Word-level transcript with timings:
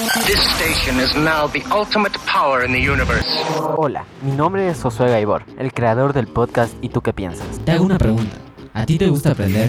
This 0.00 0.40
station 0.56 0.98
is 0.98 1.14
now 1.14 1.46
the 1.46 1.62
ultimate 1.70 2.16
power 2.24 2.64
in 2.64 2.72
the 2.72 2.80
universe. 2.80 3.28
Hola, 3.76 4.06
mi 4.22 4.32
nombre 4.32 4.66
es 4.66 4.80
Josué 4.80 5.10
Gaibor, 5.10 5.44
el 5.58 5.74
creador 5.74 6.14
del 6.14 6.26
podcast 6.26 6.72
¿Y 6.80 6.88
tú 6.88 7.02
qué 7.02 7.12
piensas? 7.12 7.46
Te 7.66 7.72
hago 7.72 7.84
una 7.84 7.98
pregunta. 7.98 8.34
¿A 8.72 8.86
ti 8.86 8.96
te 8.96 9.08
gusta 9.08 9.32
aprender? 9.32 9.68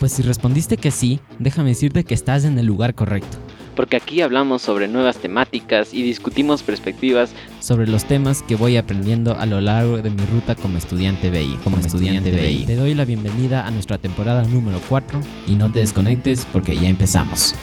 Pues 0.00 0.10
si 0.10 0.22
respondiste 0.22 0.78
que 0.78 0.90
sí, 0.90 1.20
déjame 1.38 1.68
decirte 1.68 2.02
que 2.02 2.12
estás 2.12 2.44
en 2.44 2.58
el 2.58 2.66
lugar 2.66 2.96
correcto. 2.96 3.38
Porque 3.76 3.96
aquí 3.96 4.20
hablamos 4.20 4.62
sobre 4.62 4.88
nuevas 4.88 5.18
temáticas 5.18 5.94
y 5.94 6.02
discutimos 6.02 6.64
perspectivas 6.64 7.32
sobre 7.60 7.86
los 7.86 8.04
temas 8.04 8.42
que 8.42 8.56
voy 8.56 8.76
aprendiendo 8.76 9.38
a 9.38 9.46
lo 9.46 9.60
largo 9.60 9.98
de 9.98 10.10
mi 10.10 10.26
ruta 10.26 10.56
como 10.56 10.76
estudiante 10.76 11.30
BI. 11.30 11.56
Como, 11.62 11.78
estudiante, 11.78 12.32
BI. 12.32 12.66
Te 12.66 12.74
doy 12.74 12.94
la 12.94 13.04
bienvenida 13.04 13.64
a 13.64 13.70
nuestra 13.70 13.96
temporada 13.98 14.42
número 14.42 14.80
4 14.88 15.20
y 15.46 15.54
no 15.54 15.70
te 15.70 15.78
desconectes 15.78 16.48
porque 16.52 16.76
ya 16.76 16.88
empezamos. 16.88 17.54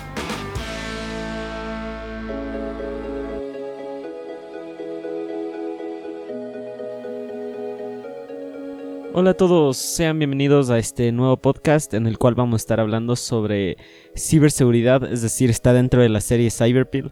Hola 9.20 9.32
a 9.32 9.34
todos, 9.34 9.76
sean 9.76 10.18
bienvenidos 10.18 10.70
a 10.70 10.78
este 10.78 11.12
nuevo 11.12 11.36
podcast 11.36 11.94
en 11.94 12.08
el 12.08 12.18
cual 12.18 12.36
vamos 12.36 12.54
a 12.54 12.64
estar 12.64 12.80
hablando 12.80 13.18
sobre 13.18 13.76
ciberseguridad, 14.16 15.12
es 15.12 15.22
decir, 15.22 15.50
está 15.50 15.74
dentro 15.74 16.02
de 16.02 16.08
la 16.08 16.22
serie 16.22 16.50
Cyberpill. 16.50 17.12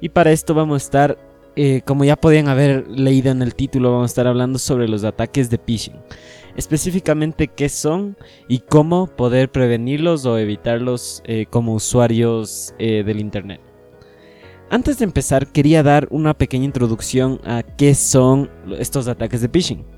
Y 0.00 0.10
para 0.10 0.30
esto 0.30 0.54
vamos 0.54 0.80
a 0.80 0.84
estar, 0.84 1.18
eh, 1.56 1.82
como 1.84 2.04
ya 2.04 2.14
podían 2.14 2.46
haber 2.46 2.86
leído 2.86 3.32
en 3.32 3.42
el 3.42 3.56
título, 3.56 3.90
vamos 3.90 4.04
a 4.04 4.12
estar 4.12 4.28
hablando 4.28 4.60
sobre 4.60 4.86
los 4.86 5.02
ataques 5.02 5.50
de 5.50 5.58
phishing. 5.58 5.96
Específicamente 6.56 7.48
qué 7.48 7.68
son 7.68 8.16
y 8.46 8.60
cómo 8.60 9.08
poder 9.08 9.50
prevenirlos 9.50 10.26
o 10.26 10.38
evitarlos 10.38 11.24
eh, 11.24 11.46
como 11.50 11.74
usuarios 11.74 12.72
eh, 12.78 13.02
del 13.02 13.18
Internet. 13.18 13.60
Antes 14.70 14.98
de 14.98 15.06
empezar, 15.06 15.48
quería 15.48 15.82
dar 15.82 16.06
una 16.12 16.34
pequeña 16.34 16.66
introducción 16.66 17.40
a 17.44 17.64
qué 17.64 17.96
son 17.96 18.48
estos 18.78 19.08
ataques 19.08 19.40
de 19.40 19.48
phishing. 19.48 19.97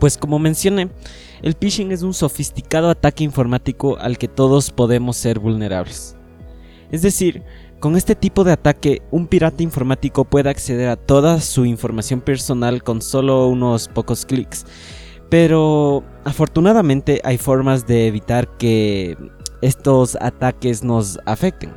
Pues 0.00 0.16
como 0.16 0.38
mencioné, 0.38 0.88
el 1.42 1.54
phishing 1.54 1.92
es 1.92 2.02
un 2.02 2.14
sofisticado 2.14 2.88
ataque 2.88 3.22
informático 3.22 3.98
al 3.98 4.16
que 4.16 4.28
todos 4.28 4.70
podemos 4.70 5.18
ser 5.18 5.38
vulnerables. 5.38 6.16
Es 6.90 7.02
decir, 7.02 7.44
con 7.80 7.96
este 7.96 8.14
tipo 8.14 8.42
de 8.42 8.52
ataque, 8.52 9.02
un 9.10 9.26
pirata 9.26 9.62
informático 9.62 10.24
puede 10.24 10.48
acceder 10.48 10.88
a 10.88 10.96
toda 10.96 11.38
su 11.40 11.66
información 11.66 12.22
personal 12.22 12.82
con 12.82 13.02
solo 13.02 13.46
unos 13.48 13.88
pocos 13.88 14.24
clics. 14.24 14.64
Pero 15.28 16.02
afortunadamente 16.24 17.20
hay 17.22 17.36
formas 17.36 17.86
de 17.86 18.06
evitar 18.06 18.56
que 18.56 19.18
estos 19.60 20.16
ataques 20.16 20.82
nos 20.82 21.20
afecten. 21.26 21.74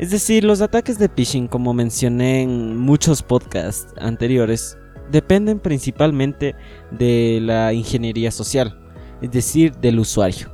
Es 0.00 0.10
decir, 0.10 0.42
los 0.42 0.60
ataques 0.60 0.98
de 0.98 1.08
phishing, 1.08 1.46
como 1.46 1.72
mencioné 1.72 2.42
en 2.42 2.76
muchos 2.76 3.22
podcasts 3.22 3.94
anteriores, 3.98 4.76
dependen 5.10 5.60
principalmente 5.60 6.54
de 6.90 7.38
la 7.42 7.72
ingeniería 7.72 8.30
social, 8.30 8.78
es 9.22 9.30
decir, 9.30 9.74
del 9.76 9.98
usuario. 9.98 10.50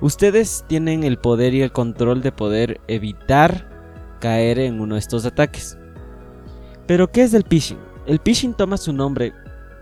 Ustedes 0.00 0.64
tienen 0.68 1.04
el 1.04 1.18
poder 1.18 1.54
y 1.54 1.62
el 1.62 1.72
control 1.72 2.22
de 2.22 2.32
poder 2.32 2.80
evitar 2.86 3.70
caer 4.20 4.58
en 4.58 4.80
uno 4.80 4.94
de 4.94 5.00
estos 5.00 5.24
ataques. 5.24 5.78
Pero, 6.86 7.10
¿qué 7.10 7.22
es 7.22 7.34
el 7.34 7.44
phishing? 7.44 7.78
El 8.06 8.20
phishing 8.20 8.54
toma 8.54 8.76
su 8.76 8.92
nombre 8.92 9.32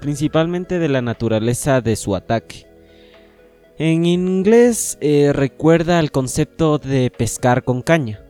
principalmente 0.00 0.78
de 0.78 0.88
la 0.88 1.02
naturaleza 1.02 1.80
de 1.80 1.96
su 1.96 2.14
ataque. 2.14 2.66
En 3.78 4.06
inglés 4.06 4.98
eh, 5.00 5.32
recuerda 5.32 5.98
al 5.98 6.12
concepto 6.12 6.78
de 6.78 7.10
pescar 7.10 7.64
con 7.64 7.82
caña. 7.82 8.22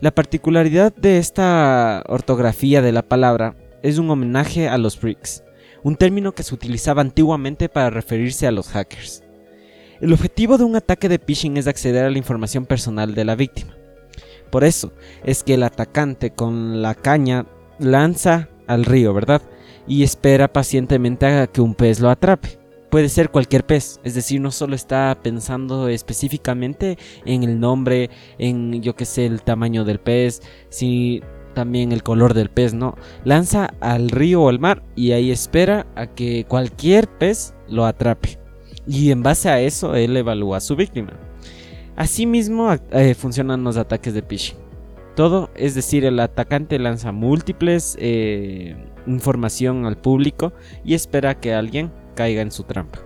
La 0.00 0.10
particularidad 0.10 0.92
de 0.96 1.18
esta 1.18 2.02
ortografía 2.08 2.82
de 2.82 2.90
la 2.90 3.02
palabra 3.02 3.54
es 3.82 3.98
un 3.98 4.10
homenaje 4.10 4.68
a 4.68 4.78
los 4.78 4.96
freaks, 4.96 5.42
un 5.82 5.96
término 5.96 6.32
que 6.32 6.42
se 6.42 6.54
utilizaba 6.54 7.02
antiguamente 7.02 7.68
para 7.68 7.90
referirse 7.90 8.46
a 8.46 8.52
los 8.52 8.68
hackers. 8.68 9.22
El 10.00 10.12
objetivo 10.12 10.58
de 10.58 10.64
un 10.64 10.76
ataque 10.76 11.08
de 11.08 11.18
phishing 11.18 11.56
es 11.56 11.66
acceder 11.66 12.04
a 12.04 12.10
la 12.10 12.18
información 12.18 12.66
personal 12.66 13.14
de 13.14 13.24
la 13.24 13.36
víctima. 13.36 13.76
Por 14.50 14.64
eso 14.64 14.92
es 15.24 15.42
que 15.42 15.54
el 15.54 15.62
atacante 15.62 16.32
con 16.32 16.82
la 16.82 16.94
caña 16.94 17.46
lanza 17.78 18.48
al 18.66 18.84
río, 18.84 19.14
¿verdad? 19.14 19.42
Y 19.86 20.02
espera 20.02 20.52
pacientemente 20.52 21.26
a 21.26 21.46
que 21.46 21.60
un 21.60 21.74
pez 21.74 22.00
lo 22.00 22.10
atrape. 22.10 22.58
Puede 22.90 23.08
ser 23.08 23.30
cualquier 23.30 23.64
pez, 23.64 24.00
es 24.04 24.14
decir, 24.14 24.40
no 24.40 24.50
solo 24.50 24.74
está 24.74 25.18
pensando 25.22 25.88
específicamente 25.88 26.98
en 27.24 27.42
el 27.42 27.58
nombre, 27.58 28.10
en 28.38 28.82
yo 28.82 28.94
que 28.94 29.06
sé, 29.06 29.24
el 29.24 29.42
tamaño 29.42 29.84
del 29.84 29.98
pez, 29.98 30.42
si 30.68 31.22
también 31.54 31.92
el 31.92 32.02
color 32.02 32.34
del 32.34 32.48
pez, 32.48 32.74
¿no? 32.74 32.96
Lanza 33.24 33.74
al 33.80 34.10
río 34.10 34.42
o 34.42 34.48
al 34.48 34.58
mar 34.58 34.82
y 34.96 35.12
ahí 35.12 35.30
espera 35.30 35.86
a 35.94 36.06
que 36.06 36.44
cualquier 36.48 37.08
pez 37.08 37.54
lo 37.68 37.86
atrape. 37.86 38.38
Y 38.86 39.10
en 39.10 39.22
base 39.22 39.48
a 39.48 39.60
eso 39.60 39.94
él 39.94 40.16
evalúa 40.16 40.58
a 40.58 40.60
su 40.60 40.76
víctima. 40.76 41.12
Asimismo 41.96 42.72
eh, 42.90 43.14
funcionan 43.14 43.64
los 43.64 43.76
ataques 43.76 44.14
de 44.14 44.22
phishing. 44.22 44.56
Todo, 45.14 45.50
es 45.54 45.74
decir, 45.74 46.04
el 46.04 46.18
atacante 46.20 46.78
lanza 46.78 47.12
múltiples 47.12 47.96
eh, 48.00 48.76
información 49.06 49.84
al 49.84 49.98
público 49.98 50.52
y 50.84 50.94
espera 50.94 51.38
que 51.38 51.52
alguien 51.52 51.92
caiga 52.14 52.40
en 52.40 52.50
su 52.50 52.64
trampa. 52.64 53.00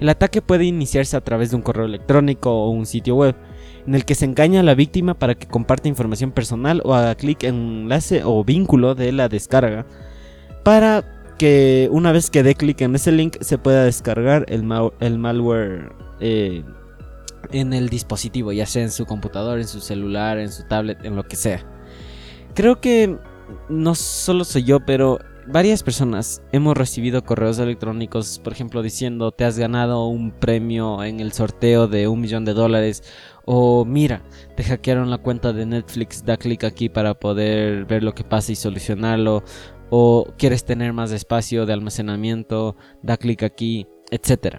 El 0.00 0.08
ataque 0.08 0.42
puede 0.42 0.64
iniciarse 0.64 1.16
a 1.16 1.20
través 1.22 1.50
de 1.50 1.56
un 1.56 1.62
correo 1.62 1.84
electrónico 1.86 2.50
o 2.50 2.70
un 2.70 2.86
sitio 2.86 3.16
web 3.16 3.34
en 3.86 3.94
el 3.94 4.04
que 4.04 4.14
se 4.14 4.24
engaña 4.24 4.60
a 4.60 4.62
la 4.62 4.74
víctima 4.74 5.14
para 5.14 5.34
que 5.34 5.46
comparta 5.46 5.88
información 5.88 6.32
personal 6.32 6.82
o 6.84 6.94
haga 6.94 7.14
clic 7.14 7.44
en 7.44 7.82
enlace 7.82 8.22
o 8.24 8.44
vínculo 8.44 8.94
de 8.94 9.12
la 9.12 9.28
descarga 9.28 9.86
para 10.62 11.04
que 11.38 11.88
una 11.90 12.12
vez 12.12 12.28
que 12.28 12.42
dé 12.42 12.54
clic 12.54 12.80
en 12.82 12.94
ese 12.94 13.12
link 13.12 13.36
se 13.40 13.56
pueda 13.56 13.84
descargar 13.84 14.44
el, 14.48 14.62
malware 14.62 15.90
eh, 16.20 16.62
en 17.50 17.72
el 17.72 17.88
dispositivo, 17.88 18.52
ya 18.52 18.66
sea 18.66 18.82
en 18.82 18.90
su 18.90 19.06
computador, 19.06 19.58
en 19.58 19.66
su 19.66 19.80
celular, 19.80 20.38
en 20.38 20.52
su 20.52 20.64
tablet, 20.64 21.02
en 21.04 21.16
lo 21.16 21.24
que 21.24 21.36
sea. 21.36 21.64
Creo 22.54 22.80
que 22.80 23.16
no 23.68 23.94
solo 23.94 24.44
soy 24.44 24.64
yo, 24.64 24.80
pero 24.80 25.18
varias 25.52 25.82
personas 25.82 26.42
hemos 26.52 26.76
recibido 26.76 27.24
correos 27.24 27.58
electrónicos, 27.58 28.38
por 28.42 28.52
ejemplo, 28.52 28.82
diciendo 28.82 29.32
te 29.32 29.44
has 29.44 29.58
ganado 29.58 30.06
un 30.06 30.30
premio 30.30 31.02
en 31.02 31.20
el 31.20 31.32
sorteo 31.32 31.88
de 31.88 32.08
un 32.08 32.20
millón 32.20 32.44
de 32.44 32.54
dólares 32.54 33.02
o 33.44 33.84
mira, 33.84 34.22
te 34.56 34.62
hackearon 34.62 35.10
la 35.10 35.18
cuenta 35.18 35.52
de 35.52 35.66
Netflix, 35.66 36.24
da 36.24 36.36
clic 36.36 36.64
aquí 36.64 36.88
para 36.88 37.14
poder 37.14 37.84
ver 37.84 38.02
lo 38.02 38.14
que 38.14 38.24
pasa 38.24 38.52
y 38.52 38.56
solucionarlo. 38.56 39.42
O 39.92 40.24
quieres 40.38 40.64
tener 40.64 40.92
más 40.92 41.10
espacio 41.10 41.66
de 41.66 41.72
almacenamiento, 41.72 42.76
da 43.02 43.16
clic 43.16 43.42
aquí, 43.42 43.88
etc. 44.12 44.58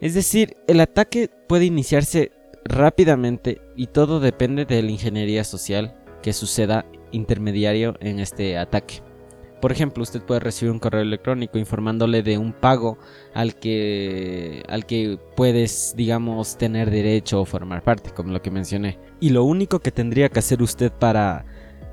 Es 0.00 0.14
decir, 0.14 0.56
el 0.66 0.80
ataque 0.80 1.30
puede 1.48 1.66
iniciarse 1.66 2.32
rápidamente 2.64 3.60
y 3.76 3.86
todo 3.86 4.18
depende 4.18 4.64
de 4.64 4.82
la 4.82 4.90
ingeniería 4.90 5.44
social 5.44 5.94
que 6.20 6.32
suceda 6.32 6.84
intermediario 7.12 7.94
en 8.00 8.18
este 8.18 8.58
ataque. 8.58 9.07
Por 9.60 9.72
ejemplo, 9.72 10.02
usted 10.02 10.22
puede 10.22 10.40
recibir 10.40 10.70
un 10.70 10.78
correo 10.78 11.00
electrónico 11.00 11.58
informándole 11.58 12.22
de 12.22 12.38
un 12.38 12.52
pago 12.52 12.98
al 13.34 13.56
que, 13.56 14.62
al 14.68 14.86
que 14.86 15.18
puedes, 15.36 15.94
digamos, 15.96 16.56
tener 16.56 16.90
derecho 16.90 17.40
o 17.40 17.44
formar 17.44 17.82
parte, 17.82 18.10
como 18.10 18.32
lo 18.32 18.40
que 18.40 18.50
mencioné. 18.50 18.98
Y 19.18 19.30
lo 19.30 19.44
único 19.44 19.80
que 19.80 19.90
tendría 19.90 20.28
que 20.28 20.38
hacer 20.38 20.62
usted 20.62 20.92
para, 20.92 21.44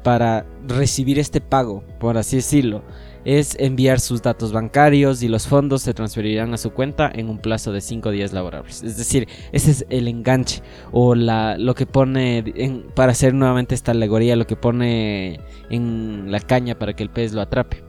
para 0.06 0.46
recibir 0.68 1.18
este 1.18 1.42
pago, 1.42 1.84
por 2.00 2.20
así 2.20 2.36
decirlo, 2.36 2.84
es 3.26 3.56
enviar 3.60 4.00
sus 4.00 4.22
datos 4.22 4.54
bancarios 4.54 5.24
y 5.24 5.28
los 5.28 5.48
fondos 5.48 5.82
se 5.82 5.96
transferirán 5.96 6.54
a 6.54 6.58
su 6.58 6.70
cuenta 6.70 7.12
en 7.12 7.28
un 7.28 7.40
plazo 7.40 7.72
de 7.72 7.82
5 7.82 8.12
días 8.12 8.32
laborables. 8.32 8.84
Es 8.84 8.98
decir, 8.98 9.28
ese 9.52 9.72
es 9.72 9.86
el 9.90 10.08
enganche 10.08 10.62
o 10.92 11.16
lo 11.16 11.74
que 11.74 11.88
pone, 11.88 12.84
para 12.94 13.14
hacer 13.14 13.34
nuevamente 13.34 13.74
esta 13.74 13.94
alegoría, 13.94 14.36
lo 14.36 14.46
que 14.46 14.56
pone 14.56 15.40
en 15.72 16.32
la 16.32 16.40
caña 16.40 16.78
para 16.78 16.94
que 16.94 17.02
el 17.02 17.10
pez 17.10 17.34
lo 17.34 17.42
atrape. 17.42 17.84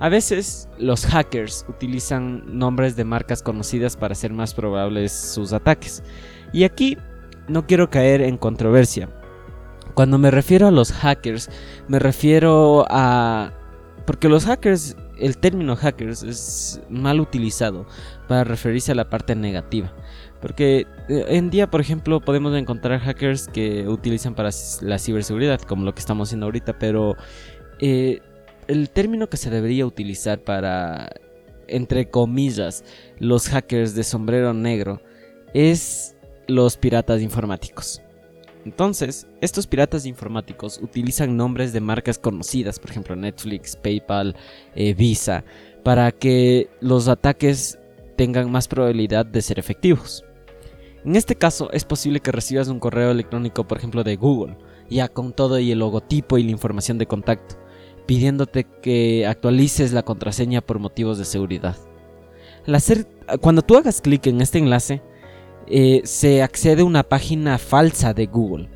A 0.00 0.08
veces 0.08 0.68
los 0.78 1.06
hackers 1.06 1.64
utilizan 1.68 2.58
nombres 2.58 2.96
de 2.96 3.04
marcas 3.04 3.40
conocidas 3.40 3.96
para 3.96 4.14
hacer 4.14 4.32
más 4.32 4.52
probables 4.52 5.12
sus 5.12 5.52
ataques. 5.52 6.02
Y 6.52 6.64
aquí 6.64 6.98
no 7.46 7.68
quiero 7.68 7.88
caer 7.88 8.20
en 8.20 8.36
controversia. 8.36 9.08
Cuando 9.94 10.18
me 10.18 10.30
refiero 10.30 10.66
a 10.66 10.70
los 10.70 10.92
hackers, 10.92 11.50
me 11.88 11.98
refiero 11.98 12.86
a 12.88 13.52
porque 14.06 14.28
los 14.28 14.44
hackers, 14.44 14.96
el 15.18 15.38
término 15.38 15.76
hackers 15.76 16.22
es 16.22 16.80
mal 16.90 17.20
utilizado 17.20 17.86
para 18.28 18.44
referirse 18.44 18.92
a 18.92 18.94
la 18.94 19.08
parte 19.08 19.34
negativa. 19.34 19.92
Porque 20.42 20.86
eh, 21.08 21.24
en 21.28 21.48
día, 21.50 21.70
por 21.70 21.80
ejemplo, 21.80 22.20
podemos 22.20 22.54
encontrar 22.54 23.00
hackers 23.00 23.48
que 23.48 23.88
utilizan 23.88 24.34
para 24.34 24.50
la 24.82 24.98
ciberseguridad, 24.98 25.60
como 25.62 25.84
lo 25.84 25.94
que 25.94 26.00
estamos 26.00 26.28
haciendo 26.28 26.46
ahorita, 26.46 26.78
pero 26.78 27.16
eh, 27.80 28.20
el 28.68 28.90
término 28.90 29.28
que 29.28 29.38
se 29.38 29.48
debería 29.48 29.86
utilizar 29.86 30.40
para, 30.40 31.10
entre 31.66 32.10
comillas, 32.10 32.84
los 33.18 33.48
hackers 33.48 33.94
de 33.94 34.04
sombrero 34.04 34.52
negro 34.52 35.00
es 35.54 36.14
los 36.46 36.76
piratas 36.76 37.22
informáticos. 37.22 38.03
Entonces, 38.64 39.26
estos 39.40 39.66
piratas 39.66 40.06
informáticos 40.06 40.80
utilizan 40.82 41.36
nombres 41.36 41.72
de 41.72 41.80
marcas 41.80 42.18
conocidas, 42.18 42.78
por 42.78 42.90
ejemplo 42.90 43.14
Netflix, 43.14 43.76
PayPal, 43.76 44.34
eh, 44.74 44.94
Visa, 44.94 45.44
para 45.82 46.10
que 46.12 46.70
los 46.80 47.08
ataques 47.08 47.78
tengan 48.16 48.50
más 48.50 48.68
probabilidad 48.68 49.26
de 49.26 49.42
ser 49.42 49.58
efectivos. 49.58 50.24
En 51.04 51.16
este 51.16 51.36
caso, 51.36 51.70
es 51.72 51.84
posible 51.84 52.20
que 52.20 52.32
recibas 52.32 52.68
un 52.68 52.80
correo 52.80 53.10
electrónico, 53.10 53.64
por 53.64 53.76
ejemplo, 53.76 54.02
de 54.02 54.16
Google, 54.16 54.56
ya 54.88 55.08
con 55.08 55.34
todo 55.34 55.58
y 55.58 55.70
el 55.70 55.80
logotipo 55.80 56.38
y 56.38 56.42
la 56.44 56.50
información 56.50 56.96
de 56.96 57.06
contacto, 57.06 57.56
pidiéndote 58.06 58.64
que 58.64 59.26
actualices 59.26 59.92
la 59.92 60.02
contraseña 60.02 60.62
por 60.62 60.78
motivos 60.78 61.18
de 61.18 61.26
seguridad. 61.26 61.76
cuando 63.42 63.60
tú 63.60 63.76
hagas 63.76 64.00
clic 64.00 64.26
en 64.26 64.40
este 64.40 64.58
enlace, 64.58 65.02
eh, 65.66 66.02
se 66.04 66.42
accede 66.42 66.82
a 66.82 66.84
una 66.84 67.02
página 67.02 67.58
falsa 67.58 68.14
de 68.14 68.26
Google. 68.26 68.68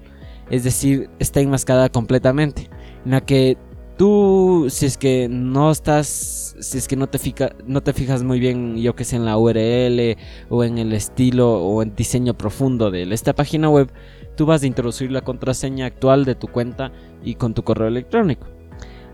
Es 0.50 0.64
decir, 0.64 1.10
está 1.18 1.40
enmascarada 1.40 1.88
completamente. 1.88 2.70
En 3.04 3.12
la 3.12 3.20
que 3.20 3.56
tú, 3.96 4.66
si 4.70 4.86
es 4.86 4.96
que 4.96 5.28
no 5.28 5.70
estás, 5.70 6.56
si 6.58 6.78
es 6.78 6.88
que 6.88 6.96
no 6.96 7.08
te, 7.08 7.18
no 7.66 7.82
te 7.82 7.92
fijas 7.92 8.22
muy 8.22 8.40
bien, 8.40 8.76
yo 8.78 8.94
que 8.94 9.04
sé, 9.04 9.16
en 9.16 9.24
la 9.24 9.36
URL 9.36 10.16
o 10.48 10.64
en 10.64 10.78
el 10.78 10.92
estilo 10.92 11.60
o 11.62 11.82
en 11.82 11.94
diseño 11.94 12.34
profundo 12.36 12.90
de 12.90 13.02
esta 13.12 13.34
página 13.34 13.68
web, 13.68 13.92
tú 14.36 14.46
vas 14.46 14.62
a 14.62 14.66
introducir 14.66 15.10
la 15.10 15.22
contraseña 15.22 15.86
actual 15.86 16.24
de 16.24 16.36
tu 16.36 16.46
cuenta 16.46 16.92
y 17.22 17.34
con 17.34 17.54
tu 17.54 17.64
correo 17.64 17.88
electrónico. 17.88 18.46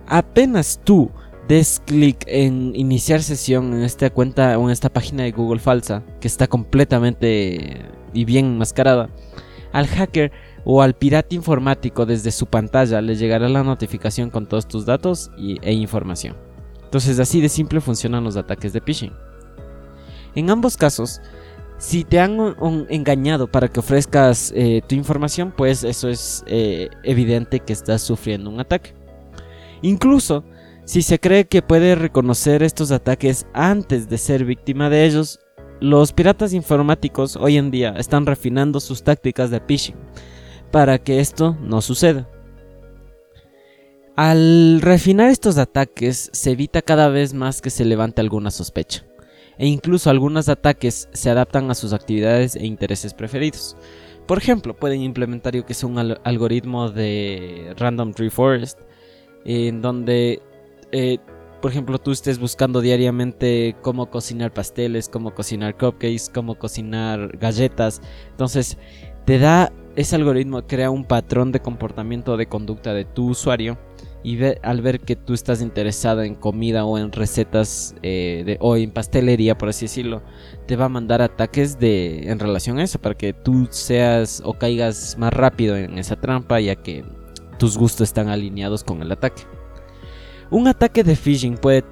Apenas 0.07 0.81
tú 0.85 1.11
des 1.49 1.83
clic 1.85 2.25
en 2.27 2.75
iniciar 2.75 3.23
sesión 3.23 3.75
en 3.75 3.83
esta 3.83 4.11
cuenta 4.11 4.59
o 4.59 4.65
en 4.65 4.71
esta 4.71 4.89
página 4.89 5.25
de 5.25 5.33
Google 5.33 5.61
falsa 5.61 6.03
que 6.21 6.29
está 6.29 6.47
completamente 6.47 7.87
y 8.13 8.25
bien 8.25 8.47
enmascarada, 8.47 9.11
al 9.73 9.87
hacker 9.87 10.33
o 10.65 10.81
al 10.83 10.95
pirata 10.95 11.35
informático 11.35 12.07
desde 12.07 12.31
su 12.31 12.47
pantalla 12.47 13.03
le 13.03 13.17
llegará 13.17 13.49
la 13.49 13.63
notificación 13.63 14.31
con 14.31 14.47
todos 14.47 14.67
tus 14.67 14.87
datos 14.87 15.31
e 15.37 15.73
información. 15.73 16.37
Entonces 16.85 17.19
así 17.19 17.41
de 17.41 17.49
simple 17.49 17.81
funcionan 17.81 18.25
los 18.25 18.37
ataques 18.37 18.73
de 18.73 18.81
phishing. 18.81 19.13
En 20.35 20.49
ambos 20.49 20.77
casos, 20.77 21.21
si 21.77 22.05
te 22.05 22.21
han 22.21 22.39
engañado 22.89 23.47
para 23.49 23.69
que 23.69 23.81
ofrezcas 23.81 24.53
eh, 24.55 24.81
tu 24.87 24.95
información, 24.95 25.53
pues 25.57 25.85
eso 25.85 26.09
es 26.09 26.45
eh, 26.47 26.89
evidente 27.03 27.61
que 27.61 27.73
estás 27.73 28.03
sufriendo 28.03 28.49
un 28.49 28.61
ataque. 28.61 28.95
Incluso 29.83 30.45
si 30.85 31.03
se 31.03 31.19
cree 31.19 31.47
que 31.47 31.63
puede 31.63 31.95
reconocer 31.95 32.63
estos 32.63 32.91
ataques 32.91 33.47
antes 33.53 34.09
de 34.09 34.19
ser 34.19 34.45
víctima 34.45 34.91
de 34.91 35.07
ellos, 35.07 35.41
los 35.81 36.13
piratas 36.13 36.53
informáticos 36.53 37.37
hoy 37.37 37.57
en 37.57 37.71
día 37.71 37.95
están 37.99 38.27
refinando 38.27 38.81
sus 38.81 39.03
tácticas 39.03 39.51
de 39.51 39.61
phishing 39.61 39.97
para 40.71 40.99
que 40.99 41.21
esto 41.21 41.57
no 41.61 41.81
suceda. 41.81 42.29
Al 44.17 44.81
refinar 44.81 45.31
estos 45.31 45.59
ataques 45.59 46.31
se 46.33 46.53
evita 46.53 46.83
cada 46.83 47.09
vez 47.09 47.35
más 47.35 47.61
que 47.61 47.71
se 47.71 47.85
levante 47.85 48.21
alguna 48.21 48.51
sospecha, 48.51 49.05
e 49.59 49.67
incluso 49.67 50.11
algunos 50.11 50.49
ataques 50.49 51.09
se 51.13 51.31
adaptan 51.31 51.71
a 51.71 51.75
sus 51.75 51.93
actividades 51.93 52.55
e 52.57 52.67
intereses 52.67 53.13
preferidos. 53.13 53.77
Por 54.27 54.39
ejemplo, 54.39 54.75
pueden 54.75 55.03
implementar 55.03 55.55
yo 55.55 55.67
que 55.67 55.73
es 55.73 55.83
un 55.83 55.99
algoritmo 55.99 56.91
de 56.91 57.75
Random 57.77 58.13
Tree 58.15 58.31
Forest, 58.31 58.79
en 59.45 59.83
donde 59.83 60.41
eh, 60.95 61.19
por 61.61 61.73
ejemplo, 61.73 61.99
tú 61.99 62.13
estés 62.13 62.39
buscando 62.39 62.81
diariamente 62.81 63.75
cómo 63.83 64.11
cocinar 64.11 64.53
pasteles, 64.53 65.09
cómo 65.09 65.35
cocinar 65.35 65.77
cupcakes, 65.77 66.31
cómo 66.33 66.57
cocinar 66.57 67.37
galletas. 67.39 68.01
Entonces, 68.31 68.79
te 69.25 69.39
da 69.39 69.73
ese 69.97 70.15
algoritmo, 70.15 70.67
crea 70.67 70.91
un 70.91 71.05
patrón 71.05 71.51
de 71.51 71.61
comportamiento 71.61 72.37
de 72.37 72.47
conducta 72.47 72.95
de 72.95 73.05
tu 73.05 73.31
usuario. 73.31 73.77
Y 74.23 74.39
al 74.63 74.83
ver 74.83 75.01
que 75.01 75.17
tú 75.17 75.35
estás 75.35 75.61
interesada 75.61 76.27
en 76.27 76.37
comida 76.37 76.85
o 76.85 76.97
en 76.97 77.11
recetas 77.11 77.97
eh, 78.03 78.43
de, 78.47 78.57
o 78.61 78.77
en 78.77 78.91
pastelería, 78.91 79.59
por 79.59 79.71
así 79.71 79.87
decirlo, 79.87 80.23
te 80.67 80.77
va 80.77 80.85
a 80.85 80.89
mandar 80.89 81.23
ataques 81.23 81.79
de, 81.81 82.31
en 82.31 82.39
relación 82.39 82.79
a 82.79 82.85
eso, 82.85 83.01
para 83.01 83.17
que 83.17 83.33
tú 83.33 83.67
seas 83.71 84.41
o 84.45 84.55
caigas 84.55 85.19
más 85.19 85.33
rápido 85.33 85.77
en 85.77 85.99
esa 85.99 86.17
trampa, 86.17 86.61
ya 86.61 86.77
que 86.77 87.05
tus 87.59 87.77
gustos 87.77 88.09
están 88.09 88.29
alineados 88.29 88.85
con 88.85 89.03
el 89.03 89.11
ataque. 89.11 89.43
Un 90.51 90.69
ataque 90.69 91.03
de 91.03 91.17
phishing 91.17 91.57
puede, 91.57 91.83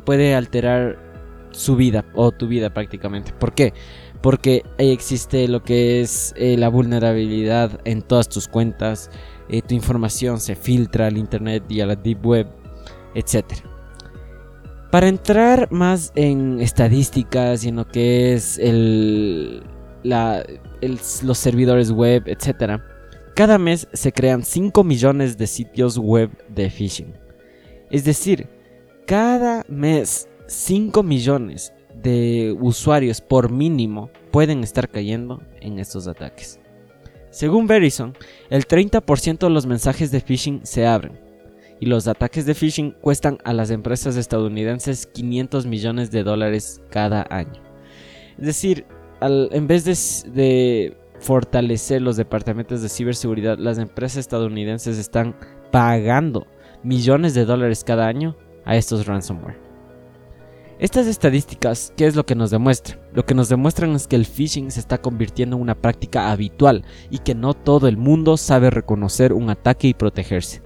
puede 0.00 0.34
alterar 0.34 0.98
su 1.50 1.76
vida 1.76 2.04
o 2.14 2.30
tu 2.32 2.46
vida 2.46 2.72
prácticamente. 2.72 3.32
¿Por 3.32 3.52
qué? 3.54 3.72
Porque 4.22 4.62
existe 4.78 5.48
lo 5.48 5.62
que 5.62 6.00
es 6.00 6.34
eh, 6.36 6.56
la 6.56 6.68
vulnerabilidad 6.68 7.80
en 7.84 8.02
todas 8.02 8.28
tus 8.28 8.48
cuentas, 8.48 9.10
eh, 9.48 9.62
tu 9.62 9.74
información 9.74 10.40
se 10.40 10.54
filtra 10.54 11.06
al 11.06 11.16
internet 11.16 11.64
y 11.68 11.80
a 11.80 11.86
la 11.86 11.96
deep 11.96 12.24
web, 12.24 12.46
etc. 13.14 13.44
Para 14.90 15.08
entrar 15.08 15.70
más 15.70 16.12
en 16.14 16.60
estadísticas 16.60 17.64
y 17.64 17.68
en 17.68 17.76
lo 17.76 17.86
que 17.86 18.34
es 18.34 18.60
los 21.22 21.38
servidores 21.38 21.90
web, 21.90 22.24
etc. 22.26 22.80
Cada 23.34 23.58
mes 23.58 23.88
se 23.92 24.12
crean 24.12 24.42
5 24.42 24.82
millones 24.84 25.36
de 25.36 25.46
sitios 25.46 25.98
web 25.98 26.30
de 26.48 26.70
phishing. 26.70 27.25
Es 27.90 28.04
decir, 28.04 28.48
cada 29.06 29.64
mes 29.68 30.28
5 30.48 31.02
millones 31.02 31.72
de 31.94 32.56
usuarios 32.60 33.20
por 33.20 33.50
mínimo 33.50 34.10
pueden 34.30 34.62
estar 34.62 34.88
cayendo 34.88 35.42
en 35.60 35.78
estos 35.78 36.06
ataques. 36.08 36.60
Según 37.30 37.66
Verizon, 37.66 38.14
el 38.50 38.66
30% 38.66 39.38
de 39.38 39.50
los 39.50 39.66
mensajes 39.66 40.10
de 40.10 40.20
phishing 40.20 40.60
se 40.64 40.86
abren 40.86 41.18
y 41.80 41.86
los 41.86 42.08
ataques 42.08 42.46
de 42.46 42.54
phishing 42.54 42.92
cuestan 43.00 43.38
a 43.44 43.52
las 43.52 43.70
empresas 43.70 44.16
estadounidenses 44.16 45.06
500 45.06 45.66
millones 45.66 46.10
de 46.10 46.22
dólares 46.22 46.80
cada 46.90 47.26
año. 47.30 47.62
Es 48.38 48.46
decir, 48.46 48.86
en 49.20 49.66
vez 49.66 49.84
de, 49.84 50.30
de 50.32 50.96
fortalecer 51.20 52.02
los 52.02 52.16
departamentos 52.16 52.82
de 52.82 52.88
ciberseguridad, 52.88 53.58
las 53.58 53.78
empresas 53.78 54.18
estadounidenses 54.18 54.98
están 54.98 55.36
pagando 55.70 56.46
millones 56.82 57.34
de 57.34 57.44
dólares 57.44 57.84
cada 57.84 58.06
año 58.06 58.36
a 58.64 58.76
estos 58.76 59.06
ransomware. 59.06 59.66
Estas 60.78 61.06
estadísticas, 61.06 61.92
¿qué 61.96 62.06
es 62.06 62.16
lo 62.16 62.26
que 62.26 62.34
nos 62.34 62.50
demuestran? 62.50 63.00
Lo 63.14 63.24
que 63.24 63.34
nos 63.34 63.48
demuestran 63.48 63.92
es 63.92 64.06
que 64.06 64.16
el 64.16 64.26
phishing 64.26 64.70
se 64.70 64.80
está 64.80 64.98
convirtiendo 64.98 65.56
en 65.56 65.62
una 65.62 65.74
práctica 65.74 66.30
habitual 66.30 66.84
y 67.08 67.20
que 67.20 67.34
no 67.34 67.54
todo 67.54 67.88
el 67.88 67.96
mundo 67.96 68.36
sabe 68.36 68.68
reconocer 68.68 69.32
un 69.32 69.48
ataque 69.48 69.88
y 69.88 69.94
protegerse. 69.94 70.60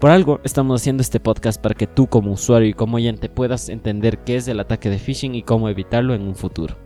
Por 0.00 0.10
algo 0.10 0.40
estamos 0.42 0.80
haciendo 0.80 1.00
este 1.00 1.20
podcast 1.20 1.62
para 1.62 1.76
que 1.76 1.86
tú 1.86 2.08
como 2.08 2.32
usuario 2.32 2.68
y 2.68 2.74
como 2.74 2.96
oyente 2.96 3.28
puedas 3.28 3.68
entender 3.68 4.24
qué 4.24 4.34
es 4.34 4.48
el 4.48 4.58
ataque 4.58 4.90
de 4.90 4.98
phishing 4.98 5.36
y 5.36 5.44
cómo 5.44 5.68
evitarlo 5.68 6.12
en 6.14 6.22
un 6.22 6.34
futuro. 6.34 6.76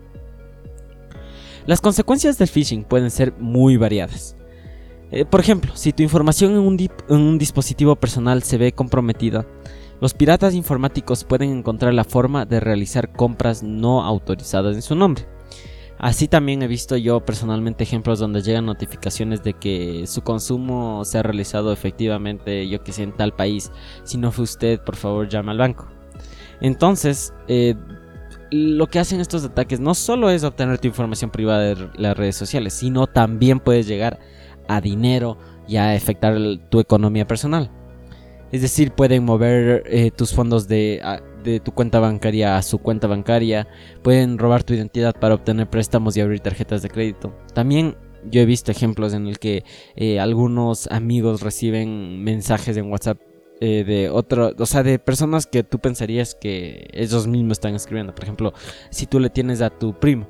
Las 1.64 1.80
consecuencias 1.80 2.36
del 2.36 2.48
phishing 2.48 2.84
pueden 2.84 3.10
ser 3.10 3.32
muy 3.38 3.78
variadas. 3.78 4.35
Eh, 5.12 5.24
por 5.24 5.40
ejemplo, 5.40 5.72
si 5.76 5.92
tu 5.92 6.02
información 6.02 6.52
en 6.52 6.88
un, 7.08 7.38
dispositivo 7.38 7.96
personal 7.96 8.42
se 8.42 8.58
ve 8.58 8.72
comprometida, 8.72 9.46
los 10.00 10.14
piratas 10.14 10.54
informáticos 10.54 11.24
pueden 11.24 11.50
encontrar 11.50 11.94
la 11.94 12.04
forma 12.04 12.44
de 12.44 12.60
realizar 12.60 13.12
compras 13.12 13.62
no 13.62 14.02
autorizadas 14.04 14.74
en 14.74 14.82
su 14.82 14.94
nombre. 14.94 15.26
Así 15.98 16.28
también 16.28 16.62
he 16.62 16.66
visto 16.66 16.96
yo 16.98 17.24
personalmente 17.24 17.84
ejemplos 17.84 18.18
donde 18.18 18.42
llegan 18.42 18.66
notificaciones 18.66 19.42
de 19.42 19.54
que 19.54 20.06
su 20.06 20.20
consumo 20.20 21.06
se 21.06 21.18
ha 21.18 21.22
realizado 21.22 21.72
efectivamente, 21.72 22.68
yo 22.68 22.82
que 22.82 22.92
sé, 22.92 23.04
en 23.04 23.16
tal 23.16 23.32
país. 23.32 23.72
Si 24.04 24.18
no 24.18 24.30
fue 24.30 24.44
usted, 24.44 24.80
por 24.80 24.96
favor 24.96 25.26
llame 25.28 25.52
al 25.52 25.58
banco. 25.58 25.88
Entonces, 26.60 27.32
eh, 27.48 27.74
lo 28.50 28.86
que 28.88 28.98
hacen 28.98 29.20
estos 29.20 29.44
ataques 29.44 29.80
no 29.80 29.94
solo 29.94 30.28
es 30.28 30.44
obtener 30.44 30.78
tu 30.78 30.88
información 30.88 31.30
privada 31.30 31.74
de 31.74 31.88
las 31.96 32.16
redes 32.16 32.36
sociales, 32.36 32.74
sino 32.74 33.06
también 33.06 33.58
puedes 33.58 33.86
llegar 33.86 34.18
a 34.18 34.18
dinero 34.82 35.38
y 35.68 35.76
a 35.76 35.92
afectar 35.92 36.36
tu 36.68 36.80
economía 36.80 37.26
personal. 37.26 37.70
Es 38.52 38.62
decir, 38.62 38.92
pueden 38.92 39.24
mover 39.24 39.82
eh, 39.86 40.10
tus 40.10 40.32
fondos 40.32 40.68
de, 40.68 41.02
de, 41.42 41.58
tu 41.58 41.72
cuenta 41.72 41.98
bancaria 41.98 42.56
a 42.56 42.62
su 42.62 42.78
cuenta 42.78 43.08
bancaria, 43.08 43.66
pueden 44.02 44.38
robar 44.38 44.62
tu 44.62 44.72
identidad 44.72 45.16
para 45.18 45.34
obtener 45.34 45.68
préstamos 45.68 46.16
y 46.16 46.20
abrir 46.20 46.40
tarjetas 46.40 46.82
de 46.82 46.88
crédito. 46.88 47.34
También 47.54 47.96
yo 48.30 48.40
he 48.40 48.46
visto 48.46 48.70
ejemplos 48.70 49.14
en 49.14 49.26
el 49.26 49.38
que 49.38 49.64
eh, 49.96 50.20
algunos 50.20 50.86
amigos 50.88 51.42
reciben 51.42 52.22
mensajes 52.22 52.76
en 52.76 52.90
WhatsApp 52.90 53.18
eh, 53.60 53.84
de 53.84 54.10
otro, 54.10 54.52
o 54.56 54.66
sea, 54.66 54.82
de 54.82 54.98
personas 54.98 55.46
que 55.46 55.62
tú 55.62 55.78
pensarías 55.78 56.34
que 56.34 56.88
ellos 56.92 57.26
mismos 57.26 57.52
están 57.52 57.74
escribiendo. 57.74 58.14
Por 58.14 58.24
ejemplo, 58.24 58.52
si 58.90 59.06
tú 59.06 59.18
le 59.18 59.30
tienes 59.30 59.60
a 59.62 59.70
tu 59.70 59.98
primo 59.98 60.28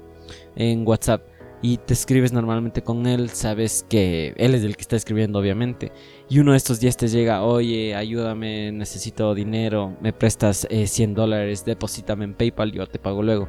en 0.54 0.86
WhatsApp 0.86 1.22
y 1.66 1.78
te 1.78 1.94
escribes 1.94 2.32
normalmente 2.32 2.84
con 2.84 3.06
él, 3.06 3.28
sabes 3.30 3.84
que 3.90 4.34
él 4.36 4.54
es 4.54 4.62
el 4.62 4.76
que 4.76 4.82
está 4.82 4.94
escribiendo 4.94 5.40
obviamente. 5.40 5.90
Y 6.28 6.38
uno 6.38 6.52
de 6.52 6.58
estos 6.58 6.78
días 6.78 6.96
te 6.96 7.08
llega, 7.08 7.42
oye, 7.42 7.96
ayúdame, 7.96 8.70
necesito 8.70 9.34
dinero, 9.34 9.96
me 10.00 10.12
prestas 10.12 10.68
100 10.70 11.10
eh, 11.10 11.12
dólares, 11.12 11.64
deposítame 11.64 12.24
en 12.24 12.34
PayPal, 12.34 12.70
yo 12.70 12.86
te 12.86 13.00
pago 13.00 13.20
luego. 13.20 13.48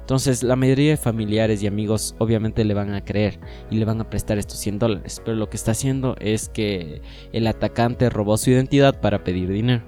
Entonces 0.00 0.42
la 0.42 0.56
mayoría 0.56 0.92
de 0.92 0.96
familiares 0.96 1.62
y 1.62 1.66
amigos 1.66 2.14
obviamente 2.16 2.64
le 2.64 2.72
van 2.72 2.94
a 2.94 3.04
creer 3.04 3.38
y 3.70 3.76
le 3.76 3.84
van 3.84 4.00
a 4.00 4.08
prestar 4.08 4.38
estos 4.38 4.56
100 4.60 4.78
dólares. 4.78 5.20
Pero 5.22 5.36
lo 5.36 5.50
que 5.50 5.58
está 5.58 5.72
haciendo 5.72 6.16
es 6.20 6.48
que 6.48 7.02
el 7.34 7.46
atacante 7.46 8.08
robó 8.08 8.38
su 8.38 8.48
identidad 8.48 8.98
para 8.98 9.24
pedir 9.24 9.50
dinero. 9.50 9.84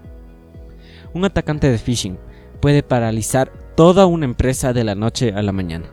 Un 1.15 1.25
atacante 1.25 1.71
de 1.71 1.79
phishing 1.79 2.19
puede 2.61 2.83
paralizar 2.83 3.51
toda 3.75 4.05
una 4.05 4.27
empresa 4.27 4.75
de 4.75 4.85
la 4.85 4.95
noche 4.95 5.33
a 5.33 5.41
la 5.41 5.53
mañana. 5.53 5.87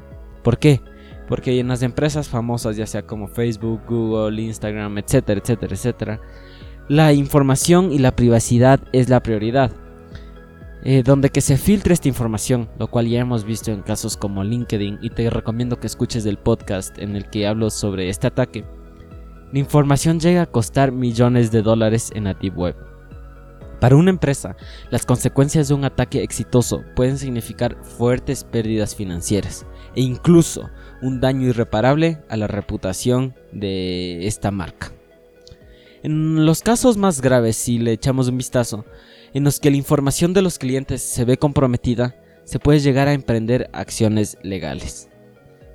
¿Por 0.43 0.59
qué? 0.59 0.81
Porque 1.27 1.59
en 1.59 1.67
las 1.67 1.83
empresas 1.83 2.29
famosas, 2.29 2.77
ya 2.77 2.87
sea 2.87 3.05
como 3.05 3.27
Facebook, 3.27 3.81
Google, 3.87 4.41
Instagram, 4.41 4.97
etcétera, 4.97 5.41
etcétera, 5.41 5.73
etcétera, 5.73 6.21
la 6.87 7.11
información 7.13 7.91
y 7.91 7.99
la 7.99 8.15
privacidad 8.15 8.79
es 8.93 9.09
la 9.09 9.21
prioridad. 9.21 9.71
Eh, 10.83 11.03
donde 11.03 11.31
que 11.31 11.41
se 11.41 11.57
filtre 11.57 11.93
esta 11.93 12.07
información, 12.07 12.69
lo 12.79 12.87
cual 12.87 13.07
ya 13.07 13.19
hemos 13.19 13.43
visto 13.43 13.71
en 13.71 13.81
casos 13.81 14.15
como 14.15 14.43
LinkedIn 14.43 14.99
y 15.01 15.09
te 15.09 15.29
recomiendo 15.29 15.79
que 15.79 15.87
escuches 15.87 16.25
el 16.25 16.37
podcast 16.37 16.97
en 16.97 17.15
el 17.17 17.29
que 17.29 17.45
hablo 17.45 17.69
sobre 17.71 18.07
este 18.07 18.27
ataque. 18.27 18.63
La 19.51 19.59
información 19.59 20.19
llega 20.19 20.43
a 20.43 20.45
costar 20.45 20.91
millones 20.91 21.51
de 21.51 21.61
dólares 21.61 22.11
en 22.15 22.25
la 22.25 22.35
Deep 22.35 22.57
Web. 22.57 22.75
Para 23.79 23.95
una 23.95 24.09
empresa, 24.09 24.55
las 24.89 25.05
consecuencias 25.05 25.67
de 25.67 25.73
un 25.73 25.83
ataque 25.83 26.23
exitoso 26.23 26.83
pueden 26.95 27.17
significar 27.17 27.77
fuertes 27.83 28.43
pérdidas 28.43 28.95
financieras 28.95 29.65
e 29.95 30.01
incluso 30.01 30.69
un 31.01 31.19
daño 31.19 31.47
irreparable 31.47 32.19
a 32.29 32.37
la 32.37 32.47
reputación 32.47 33.35
de 33.51 34.27
esta 34.27 34.51
marca. 34.51 34.91
En 36.03 36.45
los 36.45 36.61
casos 36.61 36.97
más 36.97 37.21
graves, 37.21 37.57
si 37.57 37.79
le 37.79 37.91
echamos 37.91 38.29
un 38.29 38.37
vistazo, 38.37 38.85
en 39.33 39.43
los 39.43 39.59
que 39.59 39.71
la 39.71 39.77
información 39.77 40.33
de 40.33 40.41
los 40.41 40.57
clientes 40.57 41.01
se 41.01 41.25
ve 41.25 41.37
comprometida, 41.37 42.15
se 42.43 42.59
puede 42.59 42.79
llegar 42.79 43.07
a 43.07 43.13
emprender 43.13 43.69
acciones 43.73 44.37
legales. 44.41 45.09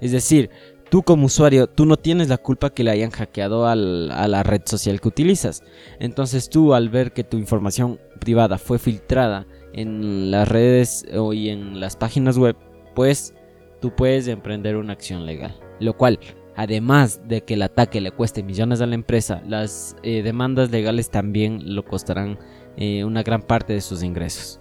Es 0.00 0.12
decir, 0.12 0.50
tú 0.90 1.02
como 1.02 1.26
usuario, 1.26 1.66
tú 1.66 1.86
no 1.86 1.96
tienes 1.96 2.28
la 2.28 2.38
culpa 2.38 2.70
que 2.70 2.82
le 2.82 2.90
hayan 2.90 3.10
hackeado 3.10 3.66
a 3.66 3.76
la 3.76 4.42
red 4.42 4.62
social 4.64 5.00
que 5.00 5.08
utilizas. 5.08 5.62
Entonces 6.00 6.48
tú 6.48 6.74
al 6.74 6.88
ver 6.88 7.12
que 7.12 7.24
tu 7.24 7.36
información 7.36 8.00
privada 8.20 8.58
fue 8.58 8.78
filtrada 8.78 9.46
en 9.72 10.30
las 10.30 10.48
redes 10.48 11.04
o 11.14 11.32
y 11.32 11.50
en 11.50 11.78
las 11.80 11.96
páginas 11.96 12.38
web, 12.38 12.56
pues 12.94 13.34
tú 13.82 13.94
puedes 13.94 14.28
emprender 14.28 14.76
una 14.76 14.94
acción 14.94 15.26
legal. 15.26 15.54
Lo 15.80 15.94
cual, 15.94 16.18
además 16.56 17.20
de 17.26 17.42
que 17.42 17.54
el 17.54 17.62
ataque 17.62 18.00
le 18.00 18.12
cueste 18.12 18.44
millones 18.44 18.80
a 18.80 18.86
la 18.86 18.94
empresa, 18.94 19.42
las 19.46 19.96
eh, 20.04 20.22
demandas 20.22 20.70
legales 20.70 21.10
también 21.10 21.74
lo 21.74 21.84
costarán 21.84 22.38
eh, 22.76 23.04
una 23.04 23.24
gran 23.24 23.42
parte 23.42 23.74
de 23.74 23.80
sus 23.80 24.04
ingresos. 24.04 24.60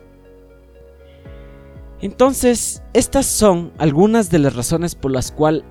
Entonces, 2.01 2.81
estas 2.93 3.27
son 3.27 3.71
algunas 3.77 4.31
de 4.31 4.39
las 4.39 4.55
razones 4.55 4.95
por 4.95 5.11
las, 5.11 5.31
cual, 5.31 5.63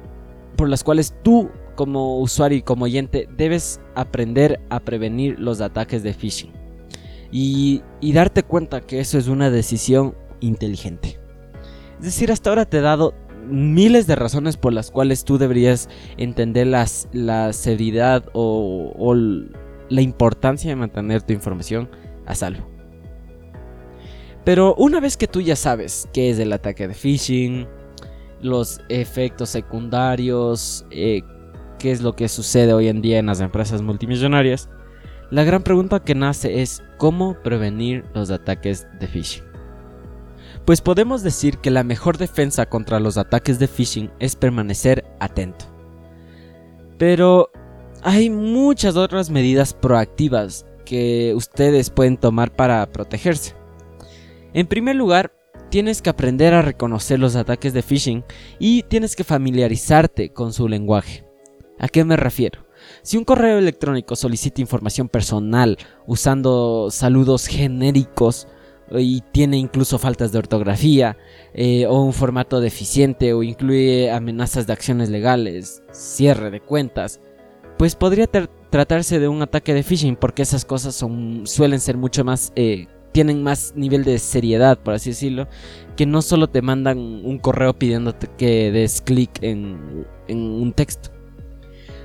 por 0.56 0.68
las 0.68 0.84
cuales 0.84 1.12
tú 1.24 1.50
como 1.74 2.20
usuario 2.20 2.58
y 2.58 2.62
como 2.62 2.84
oyente 2.84 3.28
debes 3.36 3.80
aprender 3.96 4.60
a 4.70 4.78
prevenir 4.78 5.40
los 5.40 5.60
ataques 5.60 6.04
de 6.04 6.14
phishing. 6.14 6.52
Y, 7.32 7.82
y 8.00 8.12
darte 8.12 8.44
cuenta 8.44 8.80
que 8.80 9.00
eso 9.00 9.18
es 9.18 9.26
una 9.26 9.50
decisión 9.50 10.14
inteligente. 10.38 11.18
Es 11.98 12.04
decir, 12.04 12.30
hasta 12.30 12.50
ahora 12.50 12.64
te 12.64 12.78
he 12.78 12.80
dado 12.80 13.14
miles 13.48 14.06
de 14.06 14.16
razones 14.16 14.56
por 14.56 14.72
las 14.72 14.90
cuales 14.90 15.24
tú 15.24 15.38
deberías 15.38 15.88
entender 16.16 16.66
las, 16.66 17.08
la 17.12 17.52
seriedad 17.52 18.24
o, 18.32 19.14
la 19.88 20.00
importancia 20.00 20.70
de 20.70 20.76
mantener 20.76 21.22
tu 21.22 21.32
información 21.32 21.90
a 22.26 22.34
salvo. 22.34 22.68
Pero 24.44 24.74
una 24.76 25.00
vez 25.00 25.16
que 25.16 25.26
tú 25.26 25.40
ya 25.40 25.56
sabes 25.56 26.08
qué 26.12 26.30
es 26.30 26.38
el 26.38 26.52
ataque 26.52 26.88
de 26.88 26.94
phishing, 26.94 27.66
los 28.40 28.80
efectos 28.88 29.50
secundarios, 29.50 30.86
eh, 30.90 31.22
qué 31.78 31.90
es 31.90 32.00
lo 32.00 32.14
que 32.14 32.28
sucede 32.28 32.72
hoy 32.72 32.88
en 32.88 33.02
día 33.02 33.18
en 33.18 33.26
las 33.26 33.40
empresas 33.40 33.82
multimillonarias, 33.82 34.68
la 35.30 35.44
gran 35.44 35.62
pregunta 35.62 36.00
que 36.00 36.14
nace 36.14 36.62
es 36.62 36.82
cómo 36.96 37.36
prevenir 37.42 38.04
los 38.14 38.30
ataques 38.30 38.86
de 38.98 39.06
phishing. 39.06 39.49
Pues 40.64 40.80
podemos 40.80 41.22
decir 41.22 41.58
que 41.58 41.70
la 41.70 41.84
mejor 41.84 42.18
defensa 42.18 42.66
contra 42.66 43.00
los 43.00 43.16
ataques 43.16 43.58
de 43.58 43.68
phishing 43.68 44.10
es 44.18 44.36
permanecer 44.36 45.04
atento. 45.18 45.66
Pero 46.98 47.50
hay 48.02 48.30
muchas 48.30 48.96
otras 48.96 49.30
medidas 49.30 49.74
proactivas 49.74 50.66
que 50.84 51.32
ustedes 51.34 51.90
pueden 51.90 52.16
tomar 52.16 52.54
para 52.54 52.84
protegerse. 52.90 53.54
En 54.52 54.66
primer 54.66 54.96
lugar, 54.96 55.32
tienes 55.70 56.02
que 56.02 56.10
aprender 56.10 56.52
a 56.52 56.62
reconocer 56.62 57.18
los 57.18 57.36
ataques 57.36 57.72
de 57.72 57.82
phishing 57.82 58.24
y 58.58 58.82
tienes 58.82 59.16
que 59.16 59.24
familiarizarte 59.24 60.32
con 60.32 60.52
su 60.52 60.68
lenguaje. 60.68 61.24
¿A 61.78 61.88
qué 61.88 62.04
me 62.04 62.16
refiero? 62.16 62.66
Si 63.02 63.16
un 63.16 63.24
correo 63.24 63.58
electrónico 63.58 64.16
solicita 64.16 64.60
información 64.60 65.08
personal 65.08 65.78
usando 66.06 66.88
saludos 66.90 67.46
genéricos 67.46 68.48
y 68.92 69.22
tiene 69.32 69.56
incluso 69.56 69.98
faltas 69.98 70.32
de 70.32 70.38
ortografía 70.38 71.16
eh, 71.54 71.86
o 71.86 72.02
un 72.02 72.12
formato 72.12 72.60
deficiente 72.60 73.32
o 73.32 73.42
incluye 73.42 74.10
amenazas 74.10 74.66
de 74.66 74.72
acciones 74.72 75.08
legales, 75.08 75.82
cierre 75.92 76.50
de 76.50 76.60
cuentas, 76.60 77.20
pues 77.78 77.94
podría 77.96 78.26
tratarse 78.26 79.18
de 79.18 79.28
un 79.28 79.42
ataque 79.42 79.74
de 79.74 79.82
phishing 79.82 80.16
porque 80.16 80.42
esas 80.42 80.64
cosas 80.64 80.94
son, 80.94 81.46
suelen 81.46 81.80
ser 81.80 81.96
mucho 81.96 82.24
más 82.24 82.52
eh, 82.56 82.86
tienen 83.12 83.42
más 83.42 83.72
nivel 83.76 84.04
de 84.04 84.18
seriedad, 84.18 84.78
por 84.78 84.94
así 84.94 85.10
decirlo, 85.10 85.48
que 85.96 86.06
no 86.06 86.22
solo 86.22 86.48
te 86.48 86.62
mandan 86.62 86.98
un 86.98 87.38
correo 87.38 87.74
pidiéndote 87.74 88.28
que 88.38 88.70
des 88.70 89.00
clic 89.00 89.30
en, 89.42 90.06
un 90.28 90.72
texto. 90.72 91.10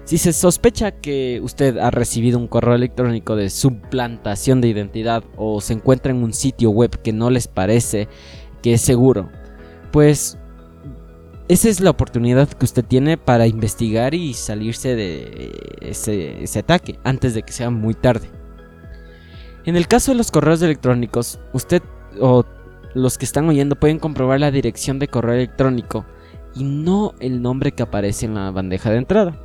Si 0.05 0.19
se 0.19 0.33
sospecha 0.33 0.91
que 0.91 1.39
usted 1.41 1.79
ha 1.79 1.89
recibido 1.89 2.37
un 2.37 2.47
correo 2.47 2.75
electrónico 2.75 3.35
de 3.35 3.49
suplantación 3.49 4.61
de 4.61 4.67
identidad 4.67 5.23
o 5.35 5.61
se 5.61 5.73
encuentra 5.73 6.11
en 6.11 6.23
un 6.23 6.31
sitio 6.31 6.69
web 6.69 7.01
que 7.01 7.11
no 7.11 7.31
les 7.31 7.47
parece 7.47 8.07
que 8.61 8.73
es 8.73 8.81
seguro, 8.81 9.31
pues 9.91 10.37
esa 11.47 11.69
es 11.69 11.79
la 11.79 11.89
oportunidad 11.89 12.47
que 12.49 12.65
usted 12.65 12.85
tiene 12.85 13.17
para 13.17 13.47
investigar 13.47 14.13
y 14.13 14.35
salirse 14.35 14.95
de 14.95 15.51
ese 15.81 16.59
ataque 16.59 16.99
antes 17.03 17.33
de 17.33 17.41
que 17.41 17.51
sea 17.51 17.71
muy 17.71 17.95
tarde. 17.95 18.29
En 19.65 19.75
el 19.75 19.87
caso 19.87 20.11
de 20.11 20.17
los 20.19 20.29
correos 20.29 20.61
electrónicos, 20.61 21.39
usted 21.51 21.81
o 22.21 22.45
los 22.93 23.17
que 23.17 23.25
están 23.25 23.49
oyendo 23.49 23.75
pueden 23.75 23.97
comprobar 23.97 24.39
la 24.39 24.51
dirección 24.51 24.99
de 24.99 25.07
correo 25.07 25.33
electrónico 25.33 26.05
y 26.53 26.63
no 26.63 27.15
el 27.19 27.41
nombre 27.41 27.71
que 27.71 27.81
aparece 27.81 28.27
en 28.27 28.35
la 28.35 28.51
bandeja 28.51 28.91
de 28.91 28.97
entrada. 28.97 29.41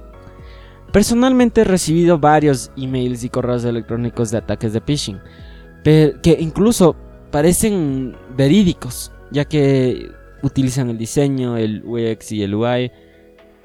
Personalmente 0.93 1.61
he 1.61 1.65
recibido 1.65 2.19
varios 2.19 2.71
emails 2.77 3.23
y 3.25 3.29
correos 3.29 3.65
electrónicos 3.65 4.31
de 4.31 4.39
ataques 4.39 4.73
de 4.73 4.81
phishing, 4.81 5.21
que 5.85 6.37
incluso 6.41 6.97
parecen 7.31 8.17
verídicos, 8.37 9.13
ya 9.31 9.45
que 9.45 10.11
utilizan 10.43 10.91
el 10.91 10.99
diseño, 10.99 11.57
el 11.57 11.85
UX 11.85 12.33
y 12.33 12.43
el 12.43 12.55
UI 12.55 12.91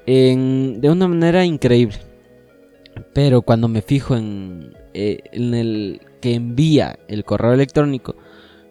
de 0.06 0.88
una 0.90 1.08
manera 1.08 1.44
increíble. 1.44 1.96
Pero 3.12 3.42
cuando 3.42 3.68
me 3.68 3.82
fijo 3.82 4.16
en, 4.16 4.72
eh, 4.94 5.20
en 5.32 5.54
el 5.54 6.00
que 6.20 6.34
envía 6.34 6.98
el 7.08 7.24
correo 7.24 7.52
electrónico, 7.52 8.14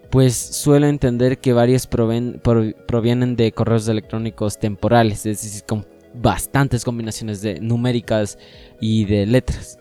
pues 0.10 0.36
suelo 0.36 0.88
entender 0.88 1.40
que 1.40 1.52
varios 1.54 1.88
provienen 1.88 3.36
de 3.36 3.52
correos 3.52 3.88
electrónicos 3.88 4.58
temporales, 4.60 5.26
es 5.26 5.42
decir, 5.42 5.64
con 5.68 5.86
bastantes 6.22 6.84
combinaciones 6.84 7.42
de 7.42 7.60
numéricas 7.60 8.38
y 8.80 9.06
de 9.06 9.26
letras. 9.26 9.80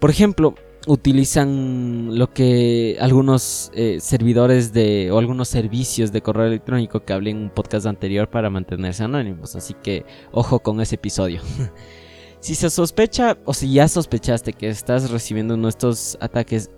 Por 0.00 0.10
ejemplo, 0.10 0.54
utilizan 0.86 2.18
lo 2.18 2.32
que 2.32 2.96
algunos 3.00 3.70
eh, 3.74 3.98
servidores 4.00 4.72
de 4.72 5.10
o 5.10 5.18
algunos 5.18 5.48
servicios 5.48 6.12
de 6.12 6.22
correo 6.22 6.46
electrónico 6.46 7.04
que 7.04 7.12
hablé 7.12 7.30
en 7.30 7.38
un 7.38 7.50
podcast 7.50 7.86
anterior 7.86 8.30
para 8.30 8.48
mantenerse 8.48 9.04
anónimos, 9.04 9.56
así 9.56 9.74
que 9.82 10.04
ojo 10.32 10.60
con 10.60 10.80
ese 10.80 10.94
episodio. 10.94 11.42
si 12.40 12.54
se 12.54 12.70
sospecha 12.70 13.36
o 13.44 13.52
si 13.52 13.72
ya 13.72 13.88
sospechaste 13.88 14.52
que 14.52 14.68
estás 14.68 15.10
recibiendo 15.10 15.54
uno 15.54 15.64
de 15.64 15.70
estos 15.70 16.16
ataques 16.20 16.70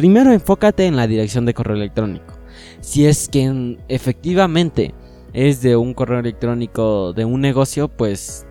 primero 0.00 0.32
enfócate 0.32 0.86
en 0.86 0.96
la 0.96 1.06
dirección 1.06 1.44
de 1.44 1.52
correo 1.52 1.76
electrónico. 1.76 2.32
Si 2.80 3.04
es 3.04 3.28
que 3.28 3.76
efectivamente 3.88 4.94
es 5.32 5.62
de 5.62 5.76
un 5.76 5.94
correo 5.94 6.18
electrónico 6.18 7.12
de 7.12 7.24
un 7.24 7.40
negocio, 7.40 7.88
pues 7.88 8.46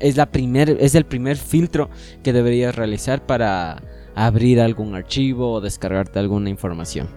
es, 0.00 0.16
la 0.16 0.28
es 0.32 0.94
el 0.94 1.04
primer 1.04 1.36
filtro 1.36 1.90
que 2.22 2.32
deberías 2.32 2.74
realizar 2.74 3.26
para 3.26 3.82
abrir 4.14 4.60
algún 4.60 4.94
archivo 4.94 5.52
o 5.52 5.60
descargarte 5.60 6.18
alguna 6.18 6.48
información. 6.50 7.08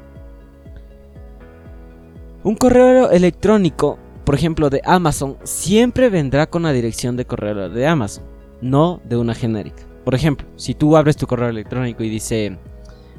Un 2.43 2.55
correo 2.55 3.11
electrónico, 3.11 3.99
por 4.23 4.35
ejemplo 4.35 4.69
de 4.69 4.81
Amazon, 4.85 5.37
siempre 5.43 6.09
vendrá 6.09 6.49
con 6.49 6.63
la 6.63 6.71
dirección 6.71 7.17
de 7.17 7.25
correo 7.25 7.69
de 7.69 7.87
Amazon, 7.87 8.23
no 8.61 9.01
de 9.03 9.17
una 9.17 9.35
genérica. 9.35 9.83
Por 10.03 10.15
ejemplo, 10.15 10.47
si 10.55 10.73
tú 10.73 10.95
abres 10.95 11.17
tu 11.17 11.27
correo 11.27 11.49
electrónico 11.49 12.03
y 12.03 12.09
dice 12.09 12.57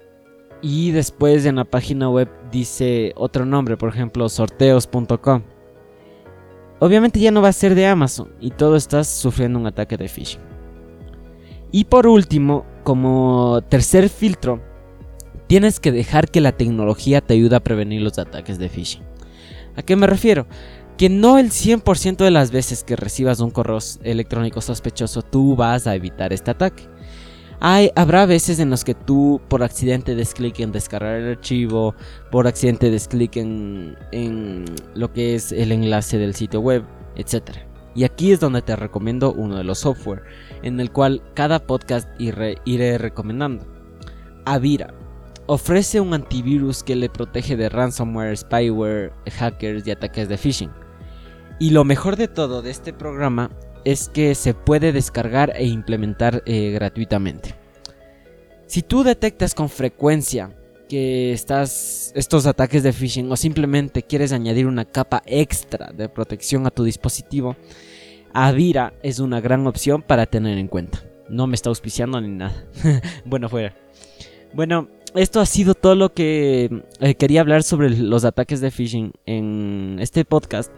y 0.60 0.90
después 0.90 1.46
en 1.46 1.56
la 1.56 1.64
página 1.64 2.10
web 2.10 2.28
dice 2.50 3.12
otro 3.16 3.44
nombre, 3.44 3.76
por 3.76 3.90
ejemplo, 3.90 4.28
sorteos.com. 4.28 5.42
Obviamente 6.80 7.18
ya 7.18 7.30
no 7.30 7.42
va 7.42 7.48
a 7.48 7.52
ser 7.52 7.74
de 7.74 7.86
Amazon 7.86 8.32
y 8.40 8.50
todo 8.50 8.76
estás 8.76 9.08
sufriendo 9.08 9.58
un 9.58 9.66
ataque 9.66 9.96
de 9.96 10.08
phishing. 10.08 10.40
Y 11.72 11.84
por 11.84 12.06
último, 12.06 12.64
como 12.84 13.60
tercer 13.68 14.08
filtro, 14.08 14.62
tienes 15.48 15.80
que 15.80 15.92
dejar 15.92 16.30
que 16.30 16.40
la 16.40 16.52
tecnología 16.52 17.20
te 17.20 17.34
ayude 17.34 17.56
a 17.56 17.60
prevenir 17.64 18.02
los 18.02 18.18
ataques 18.18 18.58
de 18.58 18.68
phishing. 18.68 19.02
¿A 19.76 19.82
qué 19.82 19.96
me 19.96 20.06
refiero? 20.06 20.46
Que 20.96 21.08
no 21.08 21.38
el 21.38 21.50
100% 21.50 22.16
de 22.16 22.30
las 22.30 22.50
veces 22.50 22.84
que 22.84 22.96
recibas 22.96 23.40
un 23.40 23.50
correo 23.50 23.78
electrónico 24.02 24.60
sospechoso 24.60 25.22
tú 25.22 25.56
vas 25.56 25.86
a 25.86 25.94
evitar 25.94 26.32
este 26.32 26.50
ataque. 26.50 26.88
Hay, 27.60 27.90
habrá 27.96 28.24
veces 28.24 28.60
en 28.60 28.70
los 28.70 28.84
que 28.84 28.94
tú 28.94 29.40
por 29.48 29.64
accidente 29.64 30.14
des 30.14 30.32
clic 30.32 30.60
en 30.60 30.70
descargar 30.70 31.16
el 31.16 31.30
archivo, 31.30 31.94
por 32.30 32.46
accidente 32.46 32.90
des 32.90 33.08
clic 33.08 33.36
en, 33.36 33.96
en 34.12 34.64
lo 34.94 35.12
que 35.12 35.34
es 35.34 35.50
el 35.50 35.72
enlace 35.72 36.18
del 36.18 36.36
sitio 36.36 36.60
web, 36.60 36.84
etc. 37.16 37.58
Y 37.96 38.04
aquí 38.04 38.30
es 38.30 38.38
donde 38.38 38.62
te 38.62 38.76
recomiendo 38.76 39.32
uno 39.32 39.56
de 39.56 39.64
los 39.64 39.80
software, 39.80 40.22
en 40.62 40.78
el 40.78 40.92
cual 40.92 41.20
cada 41.34 41.58
podcast 41.58 42.08
iré, 42.20 42.58
iré 42.64 42.96
recomendando. 42.96 43.66
Avira. 44.44 44.94
Ofrece 45.46 45.98
un 45.98 46.14
antivirus 46.14 46.84
que 46.84 46.94
le 46.94 47.08
protege 47.08 47.56
de 47.56 47.70
ransomware, 47.70 48.36
spyware, 48.36 49.12
hackers 49.32 49.84
y 49.86 49.90
ataques 49.90 50.28
de 50.28 50.36
phishing. 50.36 50.70
Y 51.58 51.70
lo 51.70 51.84
mejor 51.84 52.16
de 52.16 52.28
todo 52.28 52.62
de 52.62 52.70
este 52.70 52.92
programa 52.92 53.50
es 53.84 54.08
que 54.08 54.34
se 54.34 54.54
puede 54.54 54.92
descargar 54.92 55.52
e 55.56 55.66
implementar 55.66 56.42
eh, 56.46 56.70
gratuitamente. 56.70 57.54
Si 58.66 58.82
tú 58.82 59.02
detectas 59.02 59.54
con 59.54 59.68
frecuencia 59.68 60.54
que 60.88 61.32
estás 61.32 62.12
estos 62.14 62.46
ataques 62.46 62.82
de 62.82 62.92
phishing 62.92 63.30
o 63.30 63.36
simplemente 63.36 64.02
quieres 64.02 64.32
añadir 64.32 64.66
una 64.66 64.84
capa 64.84 65.22
extra 65.26 65.92
de 65.92 66.08
protección 66.08 66.66
a 66.66 66.70
tu 66.70 66.84
dispositivo, 66.84 67.56
Avira 68.32 68.94
es 69.02 69.20
una 69.20 69.40
gran 69.40 69.66
opción 69.66 70.02
para 70.02 70.26
tener 70.26 70.58
en 70.58 70.68
cuenta. 70.68 71.02
No 71.28 71.46
me 71.46 71.54
está 71.54 71.70
auspiciando 71.70 72.20
ni 72.20 72.28
nada. 72.28 72.64
bueno, 73.24 73.48
fuera. 73.48 73.74
Bueno, 74.54 74.88
esto 75.14 75.40
ha 75.40 75.46
sido 75.46 75.74
todo 75.74 75.94
lo 75.94 76.12
que 76.12 76.82
eh, 77.00 77.14
quería 77.14 77.40
hablar 77.40 77.62
sobre 77.62 77.90
los 77.90 78.24
ataques 78.24 78.60
de 78.60 78.70
phishing 78.70 79.12
en 79.26 79.96
este 80.00 80.24
podcast. 80.24 80.72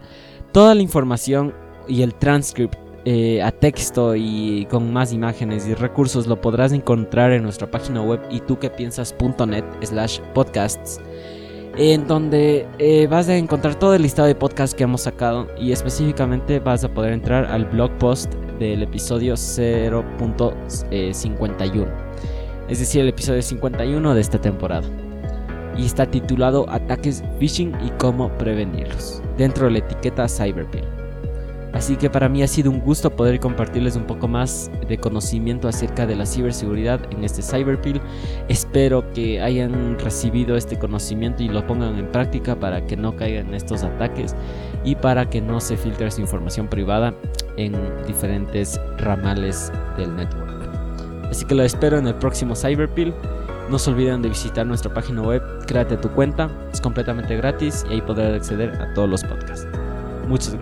Toda 0.51 0.75
la 0.75 0.81
información 0.81 1.53
y 1.87 2.01
el 2.01 2.13
transcript 2.13 2.75
eh, 3.05 3.41
a 3.41 3.51
texto 3.51 4.15
y 4.15 4.67
con 4.69 4.93
más 4.93 5.11
imágenes 5.11 5.67
y 5.67 5.73
recursos 5.73 6.27
lo 6.27 6.39
podrás 6.39 6.71
encontrar 6.71 7.31
en 7.31 7.41
nuestra 7.43 7.69
página 7.69 8.01
web 8.01 8.21
y 8.29 8.39
tú 8.41 8.59
que 8.59 8.69
piensas.net 8.69 9.65
slash 9.81 10.19
podcasts 10.33 11.01
en 11.77 12.05
donde 12.05 12.67
eh, 12.77 13.07
vas 13.07 13.29
a 13.29 13.35
encontrar 13.35 13.75
todo 13.75 13.95
el 13.95 14.03
listado 14.03 14.27
de 14.27 14.35
podcasts 14.35 14.75
que 14.75 14.83
hemos 14.83 15.01
sacado 15.01 15.47
y 15.57 15.71
específicamente 15.71 16.59
vas 16.59 16.83
a 16.83 16.93
poder 16.93 17.13
entrar 17.13 17.45
al 17.45 17.65
blog 17.65 17.91
post 17.97 18.31
del 18.59 18.83
episodio 18.83 19.33
0.51 19.33 22.11
es 22.71 22.79
decir 22.79 23.01
el 23.01 23.09
episodio 23.09 23.41
51 23.41 24.15
de 24.15 24.21
esta 24.21 24.39
temporada. 24.39 24.87
Y 25.77 25.85
está 25.85 26.05
titulado 26.05 26.65
Ataques 26.69 27.23
Phishing 27.39 27.75
y 27.85 27.89
cómo 27.97 28.29
prevenirlos 28.37 29.21
dentro 29.37 29.65
de 29.65 29.71
la 29.71 29.77
etiqueta 29.79 30.27
Cyberpill 30.27 31.00
Así 31.73 31.95
que 31.95 32.09
para 32.09 32.27
mí 32.27 32.43
ha 32.43 32.47
sido 32.47 32.69
un 32.69 32.79
gusto 32.79 33.09
poder 33.15 33.39
compartirles 33.39 33.95
un 33.95 34.03
poco 34.03 34.27
más 34.27 34.69
de 34.87 34.97
conocimiento 34.97 35.67
acerca 35.67 36.05
de 36.05 36.15
la 36.15 36.25
ciberseguridad 36.25 36.99
en 37.11 37.23
este 37.23 37.41
Cyberpill. 37.41 38.01
Espero 38.49 39.11
que 39.13 39.41
hayan 39.41 39.97
recibido 39.99 40.57
este 40.57 40.77
conocimiento 40.77 41.43
y 41.43 41.47
lo 41.47 41.65
pongan 41.65 41.97
en 41.97 42.11
práctica 42.11 42.55
para 42.55 42.85
que 42.85 42.97
no 42.97 43.15
caigan 43.15 43.53
estos 43.53 43.83
ataques 43.83 44.35
y 44.83 44.95
para 44.95 45.29
que 45.29 45.41
no 45.41 45.61
se 45.61 45.77
filtre 45.77 46.11
su 46.11 46.21
información 46.21 46.67
privada 46.67 47.13
en 47.57 47.73
diferentes 48.05 48.79
ramales 48.97 49.71
del 49.97 50.15
network. 50.15 50.51
Así 51.29 51.45
que 51.45 51.55
lo 51.55 51.63
espero 51.63 51.97
en 51.97 52.07
el 52.07 52.15
próximo 52.15 52.55
Cyberpill. 52.55 53.13
No 53.69 53.79
se 53.79 53.89
olviden 53.89 54.21
de 54.21 54.27
visitar 54.27 54.67
nuestra 54.67 54.93
página 54.93 55.21
web, 55.21 55.41
créate 55.65 55.95
tu 55.95 56.09
cuenta, 56.09 56.49
es 56.73 56.81
completamente 56.81 57.37
gratis 57.37 57.85
y 57.89 57.93
ahí 57.93 58.01
podrás 58.01 58.33
acceder 58.33 58.69
a 58.81 58.93
todos 58.93 59.09
los 59.09 59.23
podcasts. 59.23 59.65
Muchas 60.27 60.55
gracias. 60.55 60.60